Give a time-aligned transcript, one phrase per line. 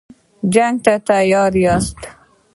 [0.53, 1.99] جنګ ته تیار یاست.